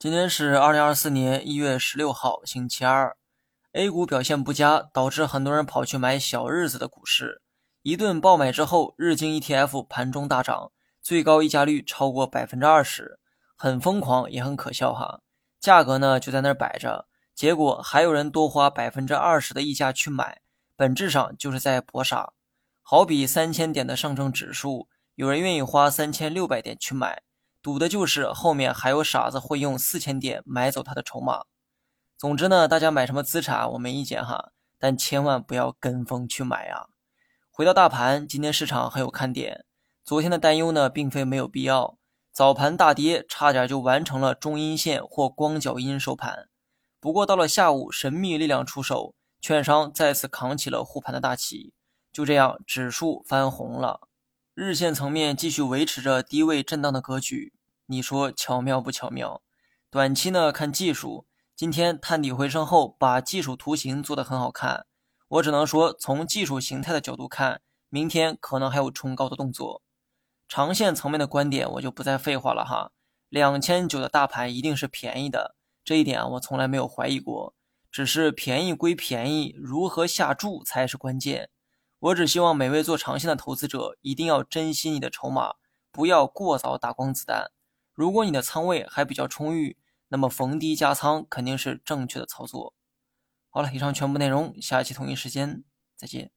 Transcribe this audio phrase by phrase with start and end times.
[0.00, 3.18] 今天是二零二四年一月十六号，星期二。
[3.72, 7.42] A 股表现不佳，导致很多人跑去买小日子的股市。
[7.82, 13.18] 一顿爆买之后，日经 ETF 盘中大涨，最高溢价率超过百分之二十，
[13.54, 15.20] 很疯狂，也很可笑哈。
[15.60, 20.40] 价格呢就在那儿摆着，结果还有人多花百分之二十的溢价去买，
[20.76, 22.32] 本质上就是在搏杀。
[22.80, 27.20] 好比三千点的上证指数，有人愿意花三千六百点去买。
[27.62, 31.42] 赌的就是后面还有傻子会用四千点买走他的筹码。
[32.16, 36.86] 总之呢，大家买什么资产我没意见哈，但千万不要跟风去买啊。
[37.50, 39.64] 回到大盘，今天市场很有看点。
[40.04, 41.98] 昨天的担忧呢，并非没有必要。
[42.32, 46.48] 早盘大跌，差点就完成了中阴线或光脚阴收盘。
[46.98, 51.74] 不过到了下午，神秘力量出手，券商再次扛起了护盘的大旗。
[52.12, 54.08] 就这样，指数翻红了。
[54.62, 57.54] 日线层面继续维持着低位震荡的格局，
[57.86, 59.40] 你说巧妙不巧妙？
[59.88, 61.24] 短期呢看技术，
[61.56, 64.84] 今天探底回升后，把技术图形做得很好看。
[65.28, 69.80] 我只能说，从技术形态的角度看，明天可能还有冲高的动作。
[70.46, 72.92] 长线层面的观点我就不再废话了哈，
[73.30, 77.54] 两千九的大盘一定是便宜的，这一点我从来没有怀疑过。
[77.90, 81.48] 只是便宜归便宜，如何下注才是关键。
[82.00, 85.56] 我只希望每位做长线的投资者一定要珍惜你的筹码，
[85.92, 87.50] 不要过早打光子弹。
[87.94, 89.76] 如果你的仓位还比较充裕，
[90.08, 92.74] 那么逢低加仓肯定是正确的操作。
[93.50, 95.62] 好了，以上全部内容，下一期同一时间
[95.94, 96.30] 再见。